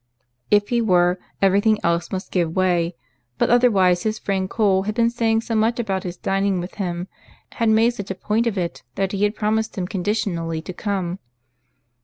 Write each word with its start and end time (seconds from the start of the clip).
If 0.49 0.69
he 0.69 0.81
were, 0.81 1.19
every 1.43 1.61
thing 1.61 1.77
else 1.83 2.11
must 2.11 2.31
give 2.31 2.55
way; 2.55 2.95
but 3.37 3.51
otherwise 3.51 4.01
his 4.01 4.17
friend 4.17 4.49
Cole 4.49 4.81
had 4.81 4.95
been 4.95 5.11
saying 5.11 5.41
so 5.41 5.53
much 5.53 5.79
about 5.79 6.01
his 6.01 6.17
dining 6.17 6.59
with 6.59 6.73
him—had 6.81 7.69
made 7.69 7.91
such 7.91 8.09
a 8.09 8.15
point 8.15 8.47
of 8.47 8.57
it, 8.57 8.81
that 8.95 9.11
he 9.11 9.21
had 9.25 9.35
promised 9.35 9.77
him 9.77 9.87
conditionally 9.87 10.59
to 10.63 10.73
come. 10.73 11.19